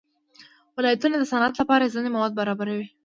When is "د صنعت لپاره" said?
1.19-1.91